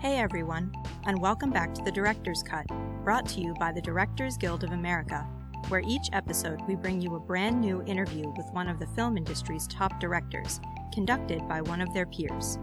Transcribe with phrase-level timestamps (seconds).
[0.00, 0.72] Hey everyone,
[1.04, 2.66] and welcome back to the Director's Cut,
[3.04, 5.28] brought to you by the Directors Guild of America,
[5.68, 9.18] where each episode we bring you a brand new interview with one of the film
[9.18, 10.58] industry's top directors,
[10.90, 12.58] conducted by one of their peers.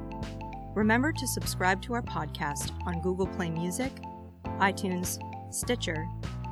[0.73, 3.91] Remember to subscribe to our podcast on Google Play Music,
[4.59, 5.19] iTunes,
[5.53, 6.07] Stitcher,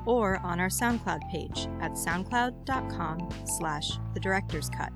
[0.05, 4.93] or on our SoundCloud page at soundcloud.com slash the director's cut.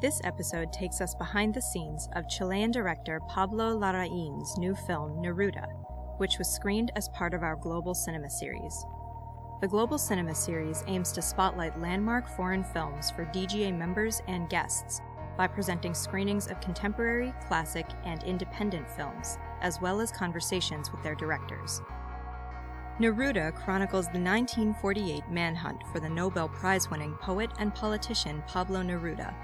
[0.00, 5.66] This episode takes us behind the scenes of Chilean director Pablo Larraín's new film Neruda,
[6.18, 8.86] which was screened as part of our Global Cinema Series.
[9.60, 15.00] The Global Cinema Series aims to spotlight landmark foreign films for DGA members and guests
[15.36, 21.16] by presenting screenings of contemporary, classic, and independent films, as well as conversations with their
[21.16, 21.82] directors.
[23.00, 29.34] Neruda chronicles the 1948 manhunt for the Nobel Prize winning poet and politician Pablo Neruda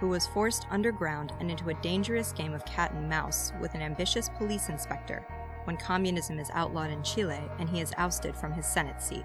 [0.00, 3.82] who was forced underground and into a dangerous game of cat and mouse with an
[3.82, 5.26] ambitious police inspector
[5.64, 9.24] when communism is outlawed in Chile and he is ousted from his Senate seat.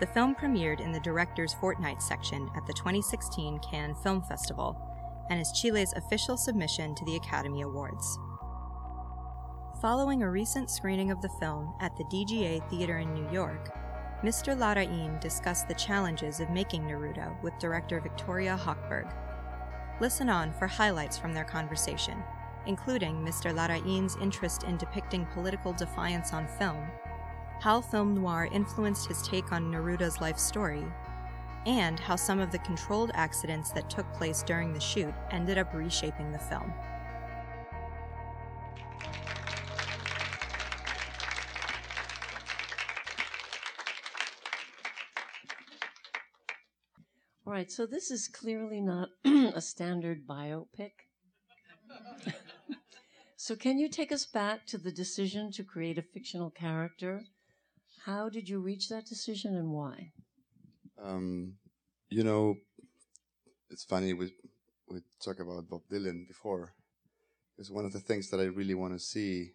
[0.00, 4.76] The film premiered in the Director's Fortnight section at the 2016 Cannes Film Festival
[5.30, 8.18] and is Chile's official submission to the Academy Awards.
[9.80, 13.70] Following a recent screening of the film at the DGA Theater in New York,
[14.22, 14.56] Mr.
[14.56, 19.12] Larraín discussed the challenges of making Neruda with director Victoria Hochberg
[20.00, 22.22] Listen on for highlights from their conversation,
[22.66, 23.54] including Mr.
[23.54, 26.84] Larraín's interest in depicting political defiance on film,
[27.60, 30.84] how film noir influenced his take on Neruda's life story,
[31.66, 35.72] and how some of the controlled accidents that took place during the shoot ended up
[35.72, 36.72] reshaping the film.
[47.54, 50.94] Right, so this is clearly not a standard biopic.
[53.36, 57.22] so, can you take us back to the decision to create a fictional character?
[58.06, 60.10] How did you reach that decision and why?
[61.00, 61.54] Um,
[62.10, 62.56] you know,
[63.70, 64.32] it's funny, we,
[64.88, 66.74] we talked about Bob Dylan before.
[67.56, 69.52] Because one of the things that I really want to see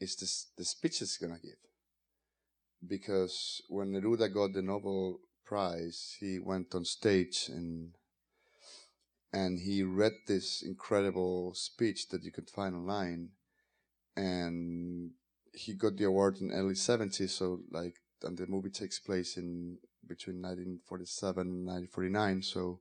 [0.00, 1.60] is this, the speech he's going to give.
[2.88, 5.20] Because when Neruda got the Nobel
[6.20, 7.94] He went on stage and
[9.32, 13.30] and he read this incredible speech that you could find online,
[14.14, 15.12] and
[15.54, 17.30] he got the award in early 70s.
[17.30, 22.42] So like, and the movie takes place in between 1947 and 1949.
[22.42, 22.80] So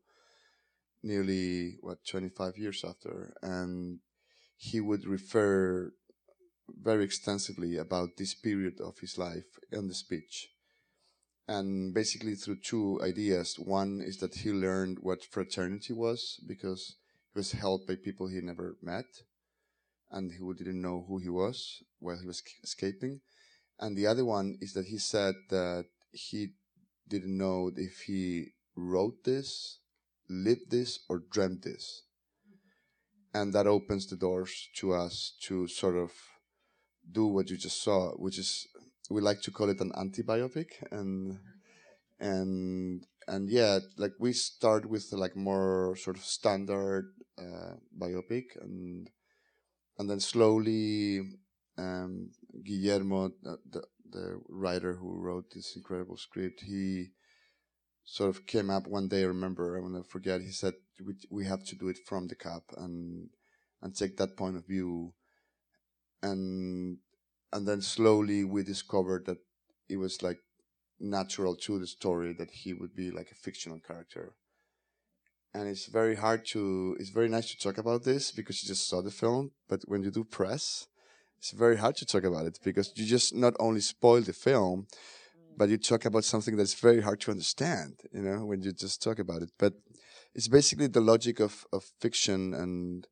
[1.04, 4.00] nearly what 25 years after, and
[4.58, 5.94] he would refer
[6.70, 10.50] very extensively about this period of his life in the speech
[11.52, 13.56] and basically through two ideas.
[13.60, 16.96] One is that he learned what fraternity was because
[17.34, 19.10] he was helped by people he never met
[20.10, 23.20] and who didn't know who he was while he was escaping.
[23.80, 26.52] And the other one is that he said that he
[27.10, 29.80] didn't know if he wrote this,
[30.30, 32.04] lived this, or dreamt this.
[33.34, 36.12] And that opens the doors to us to sort of
[37.12, 38.68] do what you just saw, which is
[39.10, 41.40] we like to call it an anti-biopic and
[42.20, 49.10] and and yeah like we start with like more sort of standard uh, biopic and
[49.98, 51.22] and then slowly
[51.78, 52.30] um,
[52.64, 57.08] Guillermo the, the, writer who wrote this incredible script he
[58.04, 60.74] sort of came up one day I remember I will never forget he said
[61.04, 63.30] we, we have to do it from the cup and
[63.82, 65.14] and take that point of view.
[66.22, 66.98] And
[67.54, 69.38] and then slowly we discovered that
[69.90, 70.40] it was like
[71.00, 74.34] natural to the story that he would be like a fictional character.
[75.54, 78.88] And it's very hard to it's very nice to talk about this because you just
[78.88, 80.88] saw the film but when you do press
[81.38, 84.88] it's very hard to talk about it because you just not only spoil the film
[85.58, 89.04] but you talk about something that's very hard to understand you know when you just
[89.04, 89.52] talk about it.
[89.60, 89.74] But
[90.34, 93.08] it's basically the logic of of fiction and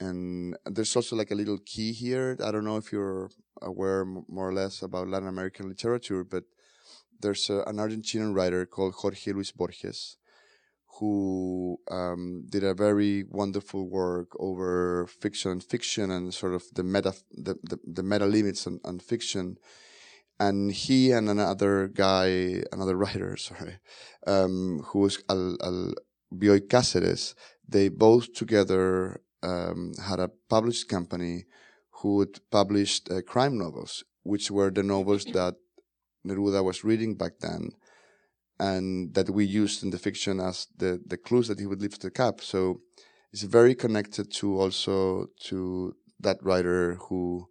[0.00, 2.36] and there's also like a little key here.
[2.42, 3.30] I don't know if you're
[3.60, 6.44] aware more or less about Latin American literature, but
[7.20, 10.16] there's a, an Argentinian writer called Jorge Luis Borges
[10.98, 16.82] who um, did a very wonderful work over fiction and fiction and sort of the
[16.82, 19.56] meta the, the, the meta limits on, on fiction
[20.38, 23.78] and he and another guy another writer sorry
[24.26, 25.94] um, who was Al, Al
[26.34, 27.34] Bioy Casares
[27.68, 31.44] they both together um, had a published company
[32.02, 35.54] who had published uh, crime novels, which were the novels that
[36.26, 37.70] Neruda was reading back then.
[38.60, 41.98] and that we used in the fiction as the the clues that he would leave
[41.98, 42.40] to the cap.
[42.42, 42.82] So
[43.32, 47.48] it's very connected to also to that writer who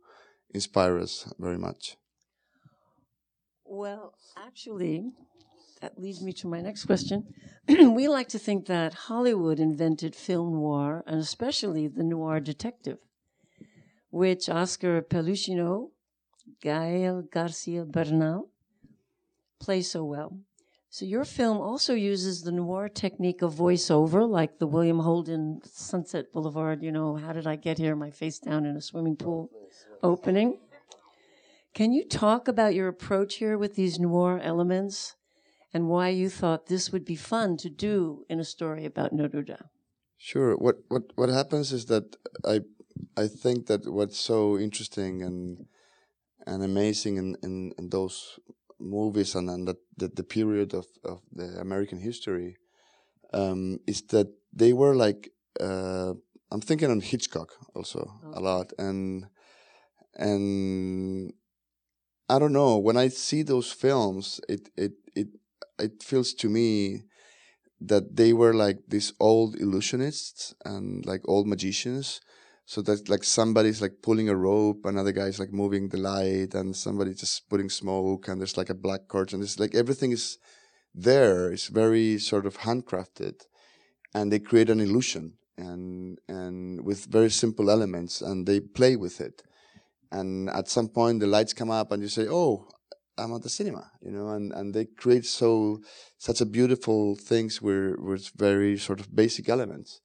[0.53, 1.97] inspires us very much.
[3.65, 5.11] Well, actually,
[5.81, 7.33] that leads me to my next question.
[7.67, 12.97] we like to think that Hollywood invented film noir, and especially the noir detective,
[14.09, 15.91] which Oscar Peluchonneau,
[16.61, 18.49] Gael Garcia Bernal
[19.59, 20.37] play so well.
[20.91, 26.33] So your film also uses the noir technique of voiceover, like the William Holden Sunset
[26.33, 27.95] Boulevard, you know, how did I get here?
[27.95, 29.51] My face down in a swimming pool
[30.01, 30.57] opening.
[31.75, 35.15] Can you talk about your approach here with these noir elements
[35.73, 39.69] and why you thought this would be fun to do in a story about Neruda?
[40.17, 40.55] Sure.
[40.57, 42.61] What what what happens is that I
[43.15, 45.65] I think that what's so interesting and
[46.45, 48.39] and amazing in, in, in those
[48.79, 52.57] movies and, and that the, the period of, of the American history
[53.33, 56.13] um, is that they were like uh,
[56.51, 58.37] I'm thinking on Hitchcock also okay.
[58.37, 59.25] a lot and
[60.15, 61.33] and
[62.27, 65.27] I don't know when I see those films it it it
[65.79, 67.03] it feels to me
[67.81, 72.19] that they were like these old illusionists and like old magicians
[72.65, 76.75] so that like somebody's like pulling a rope, another guy's like moving the light, and
[76.75, 79.41] somebody just putting smoke, and there's like a black curtain.
[79.41, 80.37] It's like everything is
[80.93, 81.51] there.
[81.51, 83.41] It's very sort of handcrafted,
[84.13, 89.19] and they create an illusion and and with very simple elements, and they play with
[89.19, 89.41] it.
[90.11, 92.67] And at some point, the lights come up, and you say, "Oh,
[93.19, 95.79] I'm at the cinema," you know, and and they create so
[96.17, 100.01] such a beautiful things where with very sort of basic elements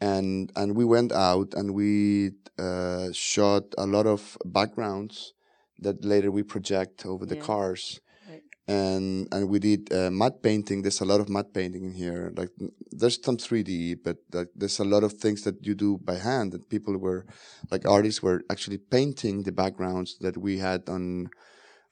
[0.00, 5.32] and and we went out and we uh, shot a lot of backgrounds
[5.80, 7.42] that later we project over the yeah.
[7.42, 8.42] cars right.
[8.66, 12.32] and and we did uh, matte painting there's a lot of matte painting in here
[12.36, 12.50] like
[12.90, 16.52] there's some 3d but like, there's a lot of things that you do by hand
[16.52, 17.26] that people were
[17.70, 21.28] like artists were actually painting the backgrounds that we had on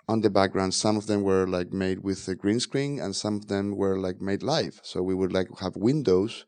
[0.09, 3.37] on the background some of them were like made with a green screen and some
[3.37, 4.81] of them were like made live.
[4.83, 6.47] So we would like have windows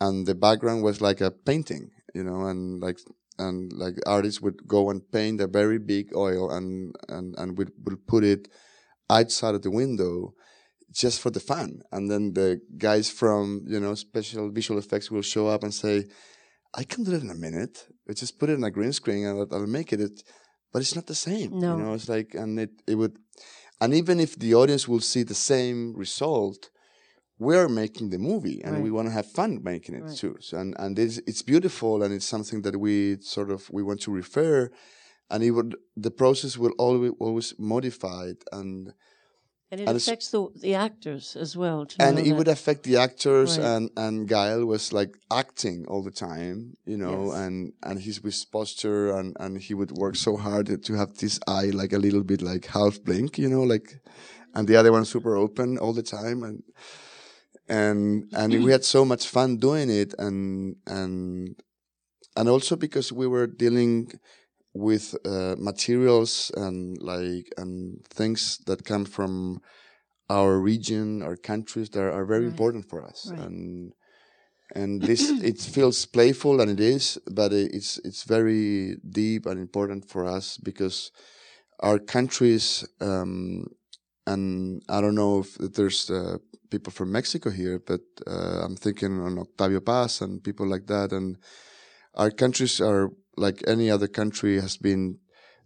[0.00, 2.98] and the background was like a painting, you know, and like
[3.38, 7.66] and like artists would go and paint a very big oil and and and we
[7.84, 8.48] would put it
[9.08, 10.34] outside of the window
[10.90, 11.82] just for the fun.
[11.92, 16.06] And then the guys from you know special visual effects will show up and say
[16.74, 17.86] i can do it in a minute.
[18.06, 20.22] We just put it in a green screen and I'll make it, it
[20.72, 21.76] but it's not the same no.
[21.76, 23.16] you know it's like and it, it would
[23.80, 26.70] and even if the audience will see the same result
[27.42, 28.82] we're making the movie and right.
[28.82, 30.16] we want to have fun making it right.
[30.16, 30.36] too.
[30.40, 34.00] So, and and it's, it's beautiful and it's something that we sort of we want
[34.02, 34.70] to refer,
[35.30, 38.94] and it would the process will always always modified and.
[39.72, 41.86] And it and affects the the actors as well.
[41.98, 42.36] and it that.
[42.36, 43.66] would affect the actors, right.
[43.66, 47.38] and and Gael was like acting all the time, you know, yes.
[47.40, 51.40] and and his with posture, and and he would work so hard to have this
[51.46, 53.88] eye like a little bit like half blink, you know, like,
[54.54, 56.62] and the other one super open all the time, and
[57.66, 61.56] and and we had so much fun doing it and and
[62.36, 64.12] and also because we were dealing
[64.74, 69.60] with uh, materials and like and things that come from
[70.30, 72.50] our region our countries that are very right.
[72.52, 73.40] important for us right.
[73.40, 73.92] and
[74.74, 80.08] and this it feels playful and it is but it's it's very deep and important
[80.08, 81.12] for us because
[81.80, 83.66] our countries um,
[84.26, 86.38] and I don't know if there's uh,
[86.70, 91.12] people from Mexico here, but uh, I'm thinking on Octavio Paz and people like that.
[91.12, 91.38] And
[92.14, 95.18] our countries are like any other country has been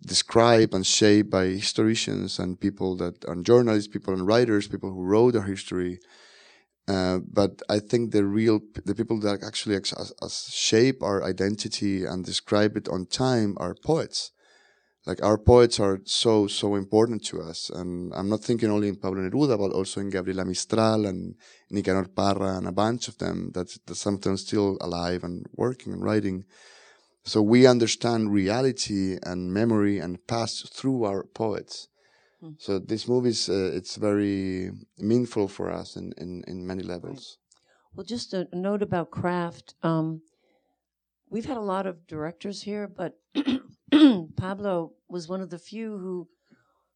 [0.05, 5.03] described and shaped by historians and people that and journalists, people and writers, people who
[5.03, 5.99] wrote our history.
[6.89, 12.05] Uh, but I think the real the people that actually as, as shape our identity
[12.05, 14.31] and describe it on time are poets.
[15.05, 17.71] Like our poets are so so important to us.
[17.71, 21.35] And i'm not thinking only in pablo neruda but also in gabriela mistral and
[21.71, 26.05] nicanor parra and a bunch of them that, that's sometimes still alive and working and
[26.05, 26.45] writing
[27.27, 31.89] so we understand reality and memory and past through our poets
[32.43, 32.55] mm.
[32.59, 37.39] so this movie is uh, it's very meaningful for us in in, in many levels
[37.39, 37.97] right.
[37.97, 40.23] well just a note about craft um,
[41.29, 43.15] we've had a lot of directors here but
[44.37, 46.29] Pablo was one of the few who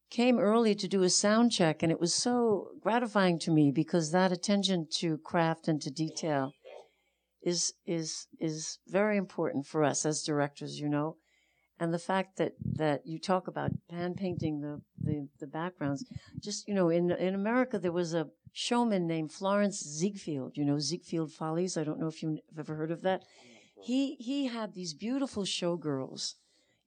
[0.09, 4.11] came early to do a sound check, and it was so gratifying to me because
[4.11, 6.51] that attention to craft and to detail
[7.41, 11.17] is is is very important for us as directors, you know.
[11.79, 16.05] and the fact that that you talk about hand painting the the, the backgrounds.
[16.39, 20.57] Just you know, in in America there was a showman named Florence Ziegfeld.
[20.57, 21.77] You know, Ziegfeld Follies.
[21.77, 23.23] I don't know if you've ever heard of that.
[23.81, 26.35] He he had these beautiful showgirls.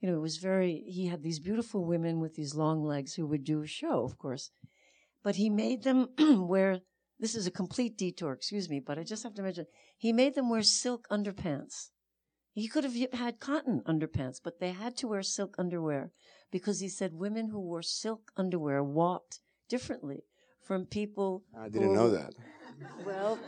[0.00, 0.84] You know, it was very.
[0.86, 4.18] He had these beautiful women with these long legs who would do a show, of
[4.18, 4.50] course,
[5.24, 6.08] but he made them
[6.48, 6.80] wear.
[7.18, 9.66] This is a complete detour, excuse me, but I just have to mention
[10.04, 11.88] he made them wear silk underpants.
[12.52, 16.12] He could have had cotton underpants, but they had to wear silk underwear
[16.52, 20.24] because he said women who wore silk underwear walked differently
[20.62, 21.42] from people.
[21.58, 22.34] I didn't who, know that.
[23.06, 23.38] Well,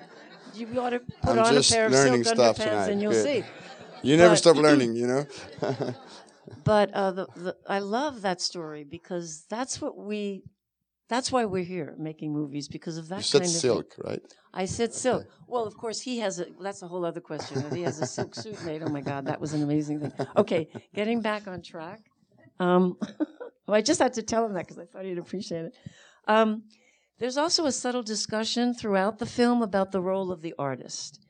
[0.54, 2.90] you ought to put I'm on a pair of silk underpants tonight.
[2.90, 3.24] and you'll Good.
[3.26, 3.44] see.
[4.02, 5.26] You never But- stop learning, you know.
[6.64, 10.44] But uh, the, the, I love that story because that's what we.
[11.08, 14.22] That's why we're here making movies because of that you said kind of silk, right?
[14.52, 15.26] I said silk.
[15.46, 16.46] Well, of course, he has a.
[16.60, 17.64] That's a whole other question.
[17.74, 20.12] He has a silk suit made, oh my God, that was an amazing thing.
[20.36, 22.00] Okay, getting back on track.
[22.58, 22.96] Um,
[23.66, 25.74] well, I just had to tell him that because I thought he'd appreciate it.
[26.26, 26.64] Um,
[27.18, 31.20] there's also a subtle discussion throughout the film about the role of the artist,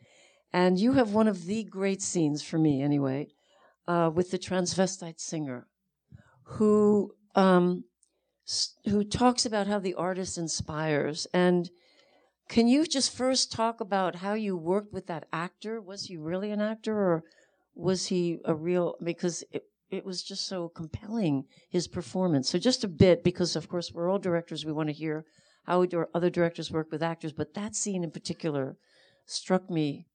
[0.52, 3.28] and you have one of the great scenes for me, anyway,
[3.86, 5.66] uh, with the transvestite singer,
[6.44, 7.84] who um,
[8.84, 11.70] who talks about how the artist inspires and.
[12.48, 15.80] Can you just first talk about how you worked with that actor?
[15.80, 17.24] Was he really an actor or
[17.74, 22.48] was he a real because it, it was just so compelling his performance.
[22.48, 25.24] So just a bit because of course we're all directors we want to hear
[25.64, 28.76] how other directors work with actors but that scene in particular
[29.26, 30.06] struck me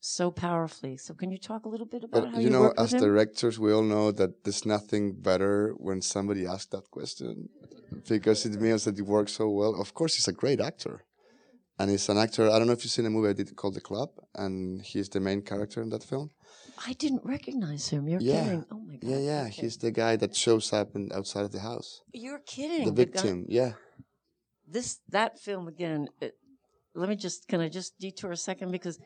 [0.00, 0.96] so powerfully.
[0.96, 3.58] So can you talk a little bit about But how you you, know, as directors,
[3.58, 7.48] we all know that there's nothing better when somebody asks that question
[8.08, 9.74] because it means that it works so well.
[9.80, 11.04] Of course, he's a great actor.
[11.78, 12.50] And he's an actor.
[12.50, 15.08] I don't know if you've seen a movie I did called The Club, and he's
[15.08, 16.30] the main character in that film.
[16.86, 18.06] I didn't recognize him.
[18.06, 18.44] You're Yeah.
[18.44, 18.66] kidding.
[18.70, 19.10] Oh my god.
[19.10, 19.42] Yeah, yeah.
[19.46, 19.62] Okay.
[19.62, 22.02] He's the guy that shows up in, outside of the house.
[22.12, 22.84] You're kidding.
[22.84, 23.46] The victim.
[23.48, 23.72] Yeah.
[24.76, 26.32] this that film again it,
[26.94, 28.96] let me just can i just detour a second because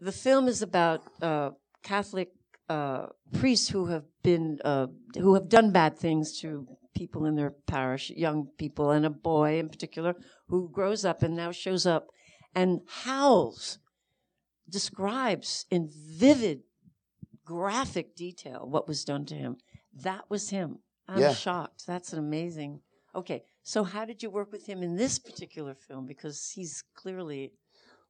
[0.00, 1.50] the film is about uh,
[1.82, 2.30] catholic
[2.68, 3.06] uh,
[3.38, 8.10] priests who have been uh, who have done bad things to people in their parish
[8.10, 10.14] young people and a boy in particular
[10.48, 12.08] who grows up and now shows up
[12.54, 13.78] and howls
[14.68, 16.60] describes in vivid
[17.44, 19.56] graphic detail what was done to him
[19.94, 21.32] that was him i'm Yeah.
[21.32, 22.80] shocked that's an amazing
[23.14, 26.06] Okay, so how did you work with him in this particular film?
[26.06, 27.52] Because he's clearly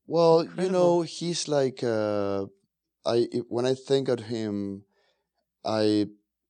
[0.09, 2.47] Well, you know, he's like uh,
[3.05, 4.85] I if, when I think of him,
[5.67, 6.07] I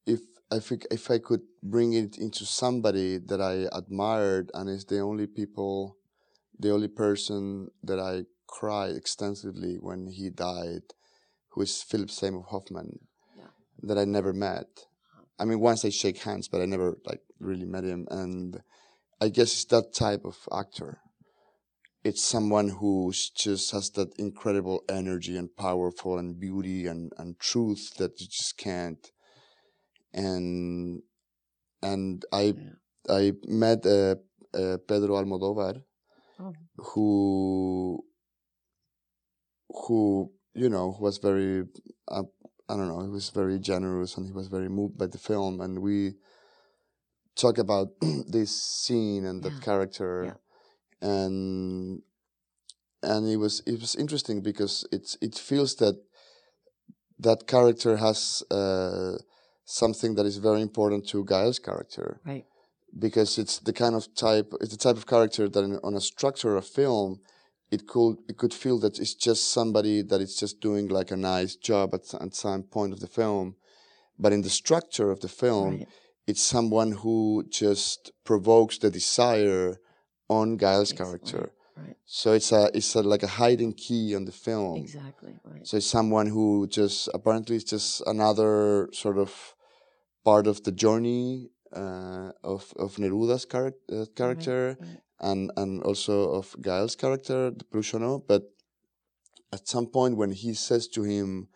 [0.07, 0.21] if
[0.53, 5.01] I think if I could bring it into somebody that I admired and is the
[5.01, 5.97] only people,
[6.57, 10.95] the only person that I cried extensively when he died,
[11.51, 13.01] who is Philip Seymour Hoffman,
[13.37, 13.51] Yeah.
[13.83, 14.87] that I never met.
[15.37, 18.63] I mean, once I shake hands, but I never like really met him, and
[19.21, 21.01] I guess it's that type of actor
[22.09, 27.95] it's someone who just has that incredible energy and powerful and beauty and, and truth
[27.99, 29.13] that you just can't
[30.15, 31.03] and
[31.83, 32.75] and i Yeah.
[33.21, 33.33] i
[33.65, 34.15] met uh,
[34.61, 35.75] uh, pedro almodovar
[36.41, 36.55] Oh.
[36.89, 37.09] who
[39.69, 41.65] who you know was very
[42.09, 42.23] uh,
[42.69, 45.61] i don't know he was very generous and he was very moved by the film
[45.61, 46.15] and we
[47.37, 47.89] talk about
[48.27, 49.51] this scene and Yeah.
[49.51, 50.35] that character Yeah.
[51.01, 52.03] And
[53.03, 55.97] and it was it was interesting because it's it feels that
[57.19, 59.17] that character has uh,
[59.65, 62.45] something that is very important to Gael's character right.
[62.99, 66.01] because it's the kind of type it's the type of character that in, on a
[66.01, 67.21] structure of film
[67.71, 71.17] it could it could feel that it's just somebody that is just doing like a
[71.17, 73.57] nice job at, at some point of the film
[74.19, 75.89] but in the structure of the film right.
[76.27, 79.77] it's someone who just provokes the desire
[80.29, 81.87] on Ex- character Right.
[81.87, 81.97] right.
[82.05, 85.35] so it's a it's a, like a hiding key on the film Exactly.
[85.45, 85.67] Right.
[85.67, 89.55] so it's someone who just apparently is just another sort of
[90.25, 95.01] part of the journey uh, of of Neruda's charac- uh, character right.
[95.21, 98.23] and and also of Gael's character, the Prussiano.
[98.27, 98.43] But
[99.53, 101.49] at some point when he says to him,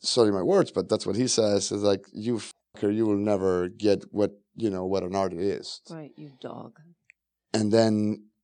[0.00, 3.68] sorry my words, but that's what he says, is like you fucker, you will never
[3.68, 5.40] get what you know what an artist
[5.88, 6.12] is Right.
[6.16, 6.72] You dog.
[7.52, 7.94] and then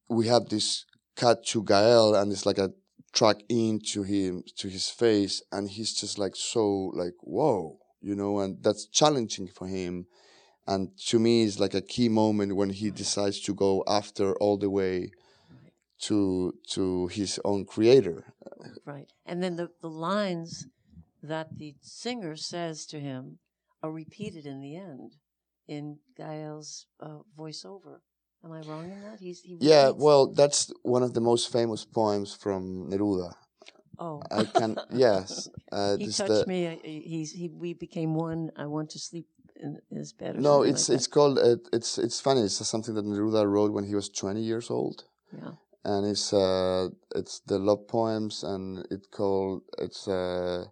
[0.09, 0.85] we have this
[1.17, 2.73] cut to Gael, and it's like a
[3.13, 8.41] track into him to his face, and he's just like so like whoa, you know,
[8.41, 10.07] and that's challenging for him.
[10.69, 14.59] And to me, it's like a key moment when he decides to go after all
[14.59, 15.11] the way
[16.07, 18.35] to to his own creator.
[18.85, 19.11] Right.
[19.25, 20.67] And then the the lines
[21.23, 23.39] that the singer says to him
[23.83, 25.17] are repeated in the end
[25.69, 28.01] in Gael's uh, voiceover.
[28.45, 29.19] Am I wrong in that?
[29.21, 33.33] He's he Yeah, well, that's one of the most famous poems from Neruda.
[33.99, 35.49] oh, I can yes.
[35.73, 36.67] Uh, he touched the- me.
[36.69, 37.49] I- I- He's he.
[37.49, 38.51] We became one.
[38.57, 40.39] I want to sleep in his bed.
[40.39, 42.43] No, it's like it's called uh, it's it's funny.
[42.43, 45.53] It's something that Neruda wrote when he was twenty years old, yeah.
[45.85, 50.67] and it's uh it's the love poems, and it called it's uh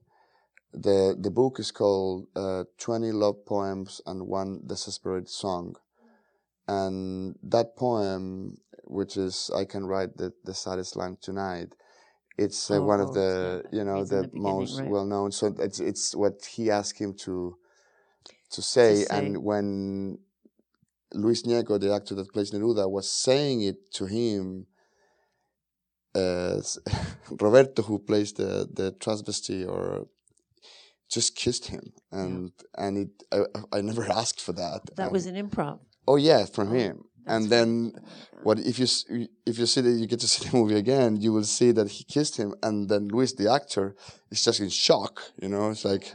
[0.75, 5.77] the the book is called uh, twenty love poems and one desperate song,
[6.69, 11.75] and that poem, which is I can write the the saddest line tonight.
[12.39, 14.89] It's uh, Oh, one oh, of the that- you know it's the, the most right.
[14.89, 15.33] well known.
[15.33, 17.57] So it's it's what he asked him to
[18.53, 19.17] to say, say.
[19.19, 20.19] and when
[21.15, 24.67] Luis Gnecco, the actor that plays Neruda, was saying it to him.
[26.15, 26.61] Uh,
[27.41, 30.09] Roberto, who plays the the transvestite, or
[31.15, 31.85] just kissed him,
[32.21, 32.53] and
[32.83, 33.39] and it I,
[33.77, 34.81] I never asked for that.
[34.97, 35.79] That and- was an improv.
[36.11, 36.97] oh yeah, from Oh, him.
[37.27, 37.69] That's And then
[38.47, 38.87] what if you
[39.51, 41.89] if you see that you get to see the movie again, you will see that
[41.97, 43.87] he kissed him, and then Luis, the actor,
[44.33, 45.15] is just in shock.
[45.43, 46.07] You know, it's like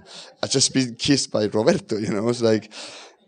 [0.43, 1.95] I just been kissed by Roberto.
[2.05, 2.65] You know, it's like,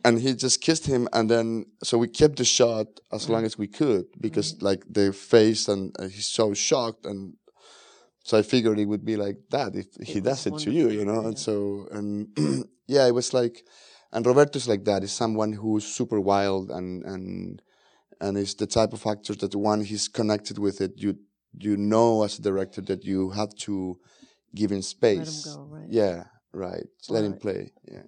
[0.05, 1.47] and he just kissed him, and then
[1.87, 5.83] so we kept the shot as long as we could because like the face and
[5.99, 7.19] uh, he's so shocked, and
[8.23, 10.89] so I figured it would be like that if he was does it to you.
[10.89, 11.27] You know, yeah.
[11.29, 12.27] and so and
[12.87, 13.63] yeah, it was like,
[14.11, 15.01] and Roberto's like that.
[15.01, 17.61] He's someone who's super wild and and
[18.19, 21.17] and is the type of actor that one he's connected with it, you
[21.59, 23.97] you know as a director that you have to
[24.55, 25.45] give him space.
[25.45, 25.87] go, right.
[25.89, 26.23] Yeah,
[26.53, 26.85] right.
[27.09, 27.71] Let him play.
[27.91, 28.03] Yeah.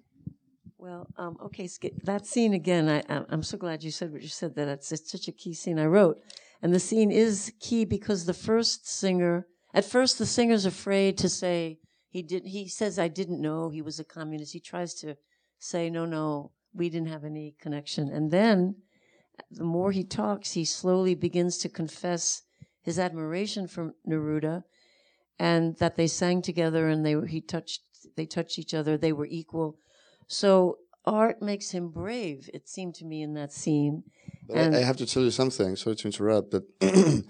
[0.77, 1.70] Well, um, okay,
[2.03, 2.89] that scene again.
[2.89, 4.55] I, I- I'm so glad you said what you said.
[4.55, 5.79] That it's, it's such a key scene.
[5.79, 6.17] I wrote,
[6.62, 11.30] and the scene is key because the first singer, at first, the singer's afraid to
[11.30, 12.46] say he did.
[12.46, 15.15] He says, "I didn't know he was a communist." He tries to
[15.60, 18.75] say, "No, no, we didn't have any connection." And then,
[19.50, 22.44] the more he talks, he slowly begins to confess
[22.82, 24.63] his admiration for Neruda,
[25.39, 27.82] and that they sang together and they he touched
[28.15, 28.98] they touched each other.
[28.98, 29.78] They were equal.
[30.28, 32.50] So art makes him brave.
[32.54, 34.04] It seemed to me in that scene.
[34.48, 35.76] But And- I have to tell you something.
[35.76, 36.63] Sorry to interrupt, but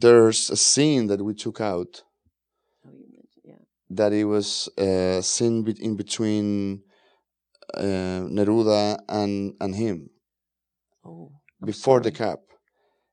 [0.00, 2.02] there's a scene that we took out
[2.86, 2.90] Oh,
[3.44, 3.62] yeah.
[3.90, 6.82] that it was a scene be- in between
[7.74, 10.10] uh, Neruda and and him.
[11.04, 11.32] Oh,
[11.64, 12.30] before the sorry.
[12.30, 12.40] cap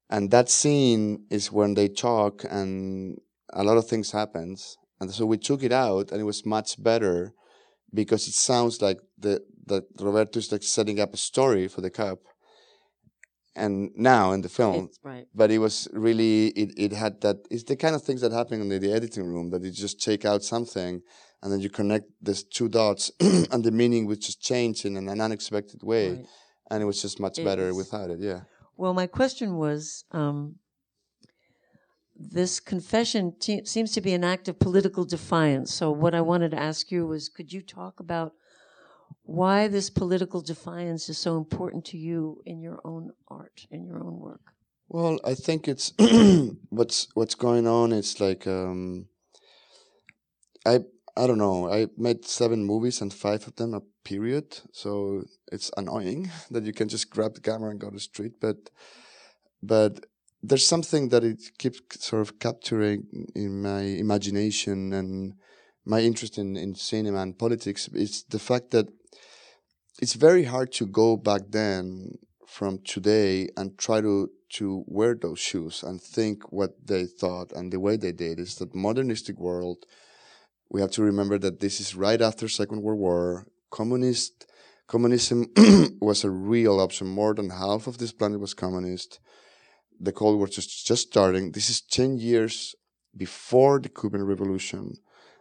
[0.10, 3.18] and that scene is when they talk and
[3.54, 6.82] a lot of things happens and so we took it out and it was much
[6.82, 7.34] better
[7.94, 11.90] because it sounds like the that roberto is like setting up a story for the
[11.90, 12.20] cup
[13.56, 15.28] and now in the film It's right.
[15.36, 18.62] but it was really it, it had that it's the kind of things that happen
[18.62, 21.02] in the, the editing room that you just take out something
[21.42, 23.12] and then you connect these two dots
[23.52, 26.26] and the meaning would just change in an unexpected way right.
[26.72, 27.76] and it was just much It better is.
[27.76, 28.42] without it yeah
[28.76, 30.56] Well, my question was um,
[32.16, 35.74] this confession te- seems to be an act of political defiance.
[35.74, 38.34] So, what I wanted to ask you was could you talk about
[39.24, 44.04] why this political defiance is so important to you in your own art, in your
[44.04, 44.54] own work?
[44.90, 45.94] Well, I think it's
[46.70, 47.92] what's what's going on.
[47.92, 49.08] It's like um,
[50.66, 50.80] I
[51.16, 51.72] I don't know.
[51.72, 56.74] I made seven movies and five of them a period, so it's annoying that you
[56.74, 58.34] can just grab the camera and go to the street.
[58.42, 58.70] But
[59.62, 60.06] but
[60.42, 65.36] there's something that it keeps sort of capturing in my imagination and
[65.86, 67.90] my interest in, in cinema and politics.
[67.94, 68.90] It's the fact that
[70.04, 75.40] it's very hard to go back then from today and try to to wear those
[75.40, 78.38] shoes and think what they thought and the way they did.
[78.38, 79.80] Is that modernistic world.
[80.70, 83.48] We have to remember that this is right after second world war.
[83.72, 84.46] Communist
[84.88, 85.40] communism
[86.10, 87.08] was a real option.
[87.08, 89.22] More than half of this planet was communist.
[90.08, 91.54] The cold war just just starting.
[91.54, 92.76] This is 10 years
[93.16, 94.84] before the cuban revolution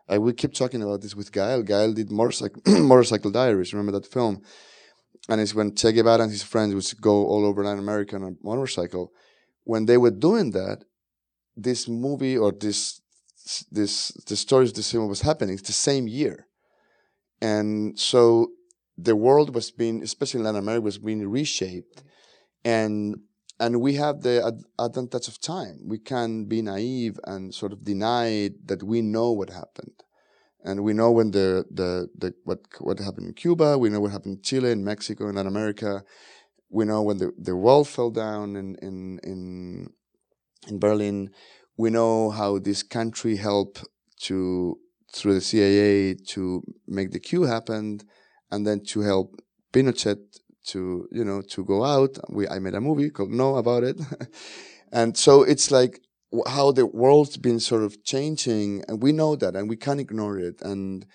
[0.09, 1.63] I we keep talking about this with Gael.
[1.63, 3.73] Gael did motorcycle motorcycle diaries.
[3.73, 4.43] Remember that film?
[5.29, 8.25] And it's when Che Guevara and his friends would go all over Latin America on
[8.25, 9.13] a motorcycle.
[9.65, 10.85] When they were doing that,
[11.57, 13.01] this movie or this
[13.71, 15.55] this the stories of the cinema was happening.
[15.55, 16.47] It's the same year,
[17.41, 18.49] and so
[18.99, 22.03] the world was being, especially in Latin America, was being reshaped,
[22.65, 23.17] and
[23.63, 25.77] and we have the ad- advantage of time.
[25.87, 29.99] We can be naive and sort of deny that we know what happened,
[30.65, 33.79] and we know when the the, the what what happened in Cuba.
[33.79, 36.03] We know what happened in Chile, in Mexico, in Latin America.
[36.71, 39.41] We know when the, the wall fell down in in in
[40.69, 41.31] in Berlin.
[41.77, 43.85] We know how this country helped
[44.27, 44.79] to
[45.15, 48.01] through the CIA to make the coup happen,
[48.51, 49.41] and then to help
[49.73, 50.21] Pinochet
[50.69, 52.19] to you know to go out.
[52.29, 54.01] We I made a movie called No about it,
[54.93, 56.01] and so it's like
[56.47, 60.39] how the world's been sort of changing, and we know that, and we can't ignore
[60.39, 61.07] it, and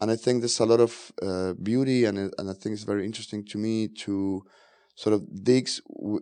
[0.00, 3.04] and I think there's a lot of uh, beauty, and and I think it's very
[3.04, 4.42] interesting to me to
[4.94, 5.68] sort of dig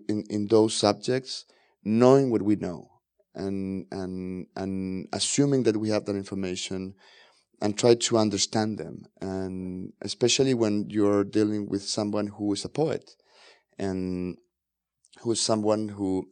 [0.08, 1.44] in in those subjects,
[1.84, 2.88] knowing what we know,
[3.34, 6.94] and and and assuming that we have that information
[7.60, 9.04] and try to understand them.
[9.20, 13.16] And especially when you're dealing with someone who is a poet
[13.78, 14.36] and
[15.20, 16.28] who is someone who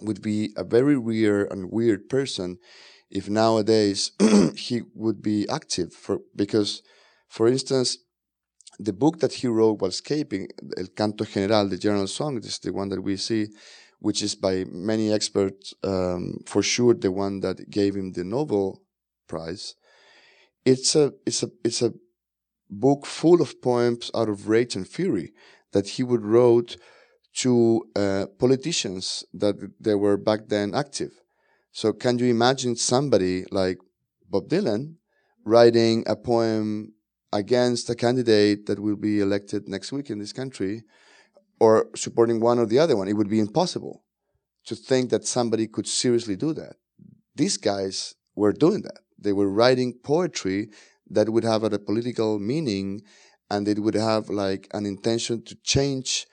[0.00, 2.58] would be a very rare and weird person
[3.10, 4.12] if nowadays
[4.56, 6.82] he would be active for because
[7.28, 7.98] for instance
[8.78, 12.58] the book that he wrote while escaping el canto general the general song this is
[12.60, 13.48] the one that we see
[13.98, 18.80] which is by many experts um, for sure the one that gave him the nobel
[19.28, 19.74] prize
[20.64, 21.92] it's a it's a it's a
[22.68, 25.32] book full of poems out of rage and fury
[25.72, 26.76] that he would wrote
[27.34, 31.12] to uh, politicians that they were back then active.
[31.72, 33.78] So can you imagine somebody like
[34.28, 34.96] Bob Dylan
[35.44, 36.94] writing a poem
[37.32, 40.82] against a candidate that will be elected next week in this country
[41.60, 43.06] or supporting one or the other one?
[43.06, 44.02] It would be impossible
[44.66, 46.74] to think that somebody could seriously do that.
[47.36, 49.00] These guys were doing that.
[49.20, 50.68] They were writing poetry
[51.08, 53.02] that would have a political meaning
[53.50, 56.26] and it would have like an intention to change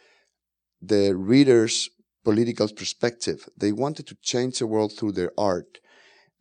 [0.81, 1.89] the reader's
[2.23, 3.49] political perspective.
[3.57, 5.79] They wanted to change the world through their art.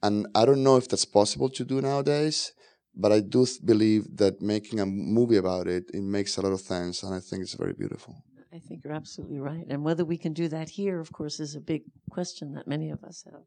[0.02, 2.52] And I don't know if that's possible to do nowadays,
[2.94, 6.60] but I do believe that making a movie about it, it makes a lot of
[6.60, 7.02] sense.
[7.02, 8.22] And I think it's very beautiful.
[8.52, 9.66] I think you're absolutely right.
[9.68, 12.90] And whether we can do that here, of course, is a big question that many
[12.90, 13.44] of us have.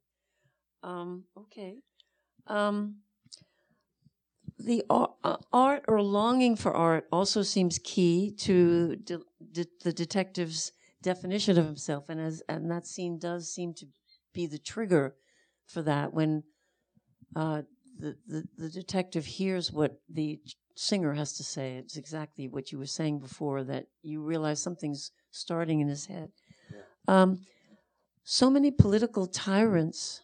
[0.83, 1.75] Um, okay.
[2.47, 2.97] Um,
[4.57, 9.21] the uh, art or longing for art also seems key to de-
[9.51, 10.71] de- the detective's
[11.01, 13.85] definition of himself, and as and that scene does seem to
[14.33, 15.15] be the trigger
[15.65, 16.43] for that when
[17.35, 17.61] uh,
[17.97, 20.39] the, the the detective hears what the
[20.75, 21.75] singer has to say.
[21.75, 26.31] It's exactly what you were saying before that you realize something's starting in his head.
[26.71, 27.21] Yeah.
[27.21, 27.41] Um,
[28.23, 30.21] so many political tyrants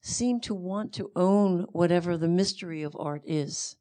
[0.00, 3.76] seem to want to own whatever the mystery of art is.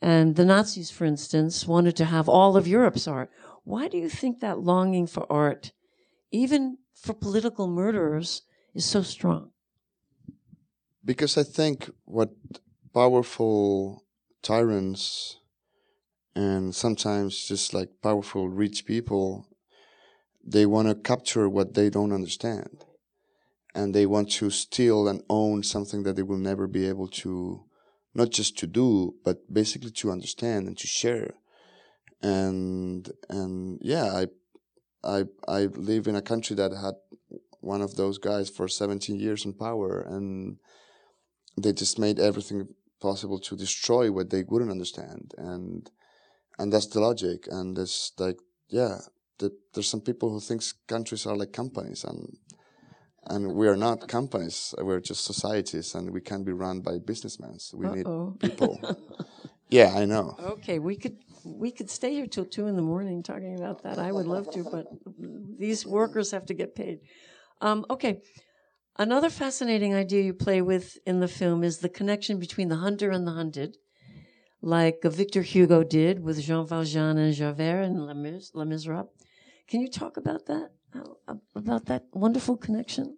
[0.00, 3.30] And the Nazis, for instance, wanted to have all of Europe's art.
[3.64, 5.72] Why do you think that longing for art,
[6.30, 8.42] even for political murderers,
[8.74, 9.50] is so strong?
[11.04, 12.30] Because I think what
[12.94, 14.04] powerful
[14.42, 15.38] tyrants
[16.34, 19.48] and sometimes just like powerful rich people,
[20.44, 22.84] they want to capture what they don't understand
[23.78, 27.62] and they want to steal and own something that they will never be able to
[28.12, 31.30] not just to do but basically to understand and to share.
[32.20, 34.24] And and yeah i
[35.16, 35.60] i i
[35.90, 36.96] live in a country that had
[37.60, 40.58] one of those guys for 17 years in power and
[41.62, 42.60] they just made everything
[43.00, 45.34] possible to destroy what they wouldn't understand.
[45.38, 45.88] And
[46.58, 48.38] and that's the logic and it's like
[48.80, 48.96] yeah
[49.38, 52.36] the, there's some people who think countries are like companies and
[53.30, 57.58] and we are not companies we're just societies and we can't be run by businessmen.
[57.74, 57.94] We Uh-oh.
[57.96, 58.72] need people.
[59.70, 60.34] Yeah i know.
[60.54, 63.98] Okay we could we could stay here till two in the morning talking about that.
[63.98, 64.86] I would love to but
[65.58, 67.00] these workers have to get paid.
[67.60, 68.22] Um, okay.
[68.96, 73.10] Another fascinating idea you play with in the film is the connection between the hunter
[73.10, 73.76] and the hunted
[74.62, 79.12] like victor hugo did with jean valjean and javert in les, Mis- les miserables.
[79.68, 80.70] Can you talk about that
[81.54, 83.17] about that wonderful connection?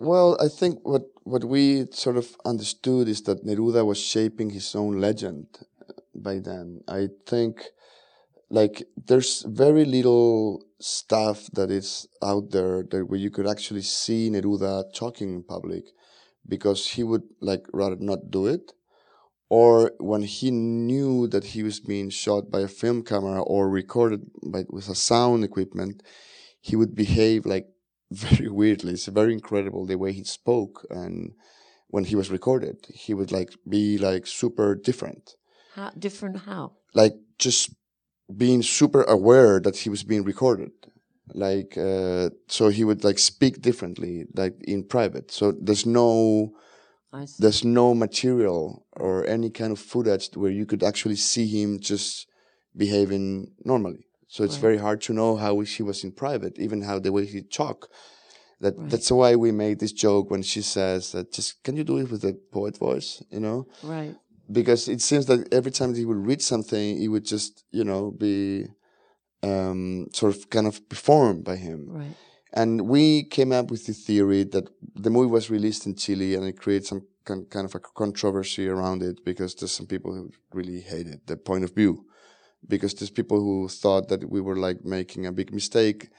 [0.00, 4.74] Well, I think what what we sort of understood is that Neruda was shaping his
[4.74, 5.46] own legend
[5.88, 6.82] uh, by then.
[6.88, 7.62] I think
[8.50, 14.30] like there's very little stuff that is out there that where you could actually see
[14.30, 15.84] Neruda talking in public
[16.48, 18.72] because he would like rather not do it
[19.48, 24.22] or when he knew that he was being shot by a film camera or recorded
[24.46, 26.02] by with a sound equipment
[26.60, 27.68] he would behave like
[28.14, 28.92] very weirdly.
[28.92, 31.32] It's very incredible the way he spoke and
[31.92, 35.36] when he was recorded, he would like be like super different.
[35.74, 36.72] How different how?
[36.94, 37.70] Like just
[38.34, 40.72] being super aware that he was being recorded.
[41.34, 45.30] Like uh, so he would like speak differently like in private.
[45.30, 46.54] So there's no
[47.38, 52.26] there's no material or any kind of footage where you could actually see him just
[52.74, 54.06] behaving normally.
[54.32, 54.62] So it's right.
[54.62, 57.90] very hard to know how she was in private, even how the way he talk.
[58.62, 58.90] That Right.
[58.90, 62.10] that's why we made this joke when she says that just can you do it
[62.10, 63.66] with a poet voice, you know?
[63.82, 64.16] Right.
[64.50, 68.10] Because it seems that every time he would read something, it would just you know
[68.10, 68.68] be
[69.42, 71.80] um, sort of kind of performed by him.
[71.90, 72.16] Right.
[72.54, 74.66] And we came up with the theory that
[75.04, 78.66] the movie was released in Chile and it created some kind kind of a controversy
[78.66, 82.06] around it because there's some people who really hated the point of view.
[82.68, 86.10] Because there's people who thought that we were like making a big mistake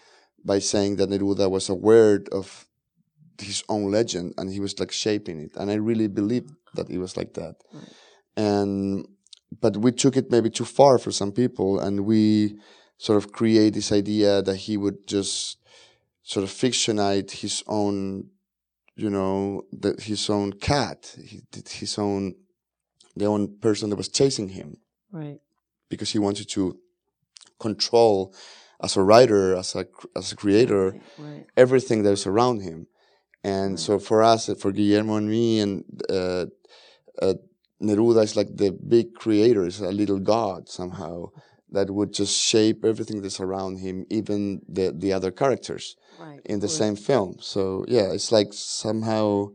[0.44, 2.68] by saying that Neruda was aware of
[3.40, 5.56] his own legend and he was like shaping it.
[5.56, 7.56] And I really believe that it was like that.
[7.74, 7.84] Right.
[8.36, 9.08] And,
[9.62, 12.58] but we took it maybe too far for some people and we
[12.98, 15.58] sort of create this idea that he would just
[16.24, 18.30] sort of fictionate his own,
[18.96, 22.36] you know, the, his own cat, he, his own,
[23.16, 24.78] the own person that was chasing him
[25.14, 25.40] Right.
[25.90, 26.78] Because he wanted to
[27.60, 28.34] control
[28.82, 31.02] as a writer, as a, as a creator, Right.
[31.18, 31.46] right.
[31.56, 32.88] everything that is around him.
[33.44, 33.80] And Right.
[33.80, 36.46] so for us, for Guillermo and me, and uh,
[37.22, 37.36] uh,
[37.82, 41.28] Neruda is like the big creator, is a little god somehow
[41.72, 45.96] that would just shape everything that's around him, even the, the other characters
[46.46, 47.36] in the same film.
[47.40, 49.50] So yeah, it's like somehow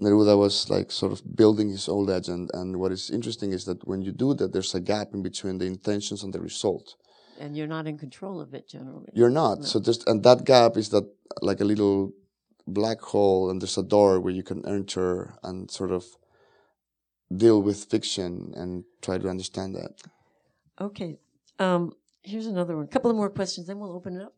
[0.00, 2.50] Neruda was like sort of building his own legend.
[2.54, 5.58] And what is interesting is that when you do that, there's a gap in between
[5.58, 6.94] the intentions and the result.
[7.40, 9.10] And you're not in control of it generally.
[9.12, 9.58] You're not.
[9.58, 9.64] No.
[9.64, 11.08] So just and that gap is that
[11.42, 12.12] like a little
[12.66, 16.04] black hole, and there's a door where you can enter and sort of
[17.34, 20.02] deal with fiction and try to understand that.
[20.80, 21.18] Okay.
[21.58, 22.84] Um, here's another one.
[22.84, 24.34] A couple of more questions, then we'll open it up.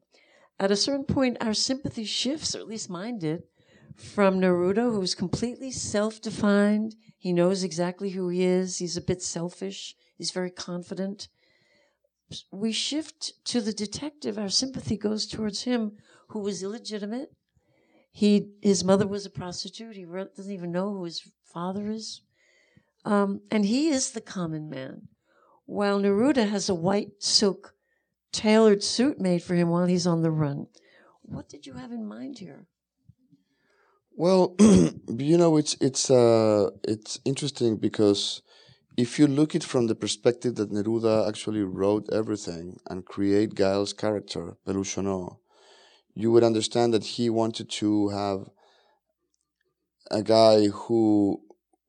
[0.59, 3.45] At a certain point, our sympathy shifts, or at least mine did,
[3.97, 6.95] from Neruda, who's completely self defined.
[7.19, 8.79] He knows exactly who he is.
[8.79, 9.95] He's a bit selfish.
[10.17, 11.29] He's very confident.
[12.53, 14.39] We shift to the detective.
[14.39, 15.93] Our sympathy goes towards him,
[16.29, 17.31] who was illegitimate.
[18.13, 19.97] He, his mother was a prostitute.
[19.97, 22.23] He re- doesn't even know who his father is.
[23.05, 25.09] Um, and he is the common man
[25.71, 27.75] while Neruda has a white silk
[28.33, 30.67] tailored suit made for him while he's on the run.
[31.23, 32.67] What did you have in mind here?
[34.25, 38.43] Well, you know, it's it's uh it's interesting because
[38.99, 43.95] if you look it from the perspective that Neruda actually wrote everything and create Gael's
[43.95, 45.39] character, Peluchonneau,
[46.15, 48.51] you would understand that he wanted to have
[50.11, 51.41] a guy who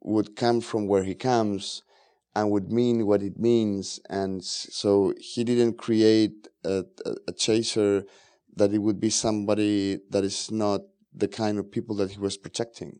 [0.01, 1.83] would come from where he comes
[2.35, 3.99] and would mean what it means.
[4.09, 8.05] And so he didn't create a, a, a chaser
[8.55, 10.81] that it would be somebody that is not
[11.13, 12.99] the kind of people that he was protecting.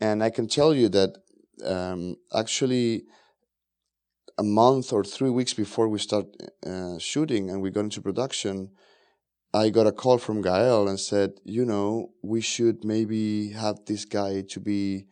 [0.00, 1.16] And I can tell you that
[1.64, 3.04] um, actually,
[4.38, 6.26] a month or three weeks before we start
[6.66, 8.70] uh, shooting and we got into production,
[9.52, 14.04] I got a call from Gael and said, you know, we should maybe have this
[14.04, 15.06] guy to be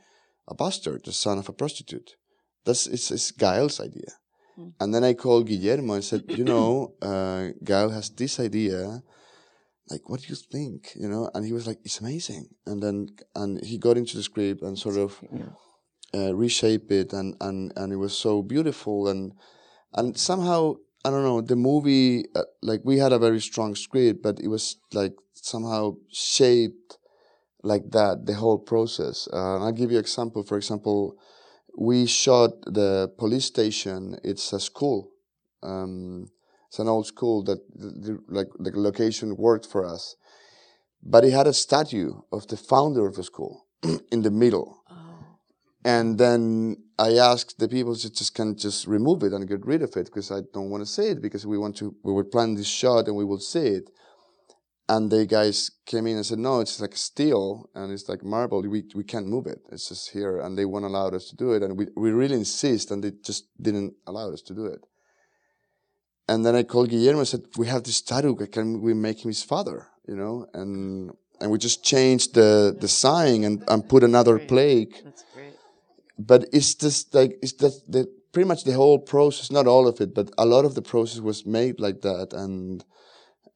[0.47, 2.16] a bastard, the son of a prostitute.
[2.64, 4.12] That's it's, it's Gael's idea.
[4.59, 4.73] Mm.
[4.81, 9.03] And then I called Guillermo and said, you know, uh, Gael has this idea.
[9.90, 10.92] Like, what do you think?
[10.96, 12.48] You know, and he was like, it's amazing.
[12.66, 15.53] And then, and he got into the script and sort of Yeah.
[16.14, 19.33] uh, reshape it and, and, and it was so beautiful and
[19.94, 20.74] and somehow
[21.05, 24.48] I don't know the movie uh, like we had a very strong script but it
[24.48, 26.98] was like somehow shaped
[27.62, 31.16] like that the whole process uh, and I'll give you an example for example
[31.79, 35.11] we shot the police station it's a school
[35.62, 36.29] um,
[36.68, 40.16] it's an old school that the, the, like the location worked for us
[41.02, 43.66] but it had a statue of the founder of the school
[44.12, 45.24] in the middle Oh.
[45.85, 49.83] and then I asked the people to just can just remove it and get rid
[49.83, 52.24] of it because I don't want to see it because we want to we will
[52.24, 53.90] plan this shot and we will see it.
[54.88, 58.62] And the guys came in and said, no, it's like steel and it's like marble.
[58.62, 59.61] We we can't move it.
[59.70, 61.62] It's just here, and they won't allow us to do it.
[61.62, 64.81] And we we really insist, and they just didn't allow us to do it.
[66.28, 68.34] And then I called Guillermo and said, we have this statue.
[68.46, 69.86] Can we make him his father?
[70.06, 71.10] You know, and
[71.40, 74.48] and we just changed the the sign and and put another Great.
[74.48, 75.54] plaque That's great.
[76.18, 80.00] but it's just like it's just the pretty much the whole process not all of
[80.00, 82.84] it but a lot of the process was made like that and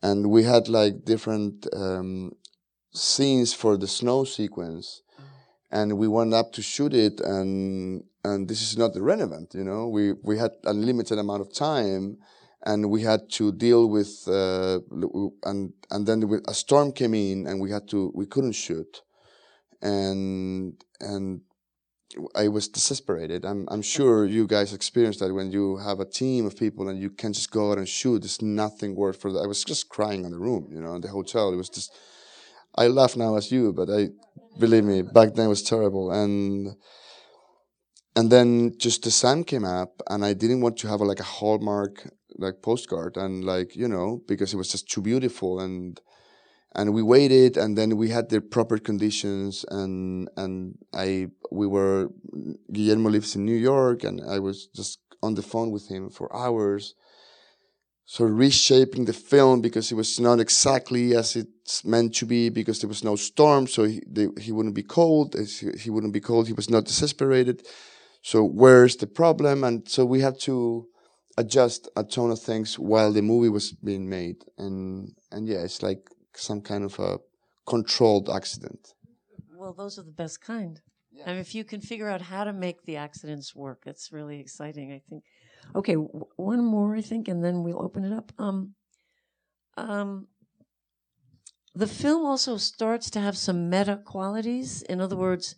[0.02, 2.32] and we had like different um,
[2.92, 5.02] scenes for the snow sequence
[5.70, 9.88] and we went up to shoot it and and this is not relevant you know
[9.88, 12.16] we we had a limited amount of time
[12.64, 14.81] and we had to deal with uh,
[15.44, 19.03] and and then a storm came in and we had to we couldn't shoot
[19.81, 21.40] and and
[22.37, 23.44] I was desesperated.
[23.44, 27.01] I'm I'm sure you guys experienced that when you have a team of people and
[27.01, 28.20] you can't just go out and shoot.
[28.20, 29.40] There's nothing worth for that.
[29.40, 31.53] I was just crying in the room, you know, in the hotel.
[31.53, 31.90] It was just
[32.75, 34.09] I laugh now as you, but I
[34.59, 36.11] believe me, back then it was terrible.
[36.11, 36.77] And
[38.14, 41.20] and then just the sun came up, and I didn't want to have a, like
[41.20, 42.07] a hallmark
[42.38, 46.01] like postcard, and like you know because it was just too beautiful and
[46.75, 52.09] and we waited and then we had the proper conditions and and I we were
[52.73, 56.35] Guillermo lives in New York and I was just on the phone with him for
[56.35, 56.95] hours
[58.05, 62.81] so reshaping the film because it was not exactly as it's meant to be because
[62.81, 65.35] there was no storm so he, they, he wouldn't be cold
[65.79, 67.66] he, wouldn't be cold he was not desesperated.
[68.23, 69.64] So where's the problem?
[69.64, 70.87] And so we had to
[71.38, 75.83] adjust a ton of things while the movie was being made and and yeah it's
[75.83, 77.18] like some kind of a
[77.66, 78.95] controlled accident.
[79.55, 80.81] Well, those are the best kind.
[81.11, 81.25] Yeah.
[81.27, 84.40] I mean, if you can figure out how to make the accidents work, it's really
[84.40, 84.92] exciting.
[84.92, 85.25] I think.
[85.77, 88.33] Okay, w- one more, I think, and then we'll open it up.
[88.38, 88.75] Um,
[89.77, 90.27] um,
[91.75, 94.83] the film also starts to have some meta qualities.
[94.83, 95.55] In other words,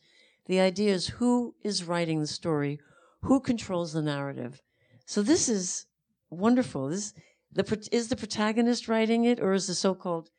[0.47, 2.81] the idea is who is writing the story,
[3.23, 4.61] who controls the narrative.
[5.07, 5.87] So this is
[6.31, 6.89] wonderful.
[6.89, 7.15] This
[7.53, 10.31] the is the protagonist writing it, or is the so-called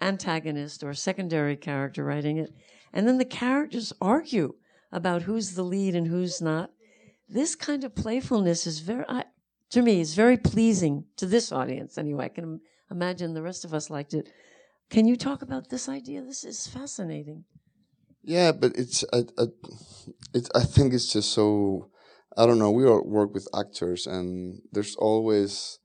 [0.00, 2.50] antagonist or secondary character writing it.
[2.92, 4.54] And then the characters argue
[4.92, 6.70] about who's the lead and who's not.
[7.28, 9.24] This kind of playfulness is very, I,
[9.70, 12.26] to me, is very pleasing to this audience anyway.
[12.26, 14.28] I can imagine the rest of us liked it.
[14.90, 16.22] Can you talk about this idea?
[16.22, 17.44] This is fascinating.
[18.22, 19.46] Yeah, but it's I, I,
[20.34, 21.90] it, I think it's just so
[22.36, 22.70] I don't know.
[22.70, 25.78] We all work with actors, and there's always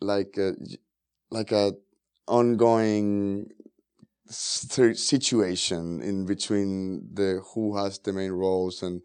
[0.00, 0.54] like uh, a,
[1.30, 1.72] like a
[2.28, 3.48] ongoing
[4.28, 9.00] situation in between the who has the main roles and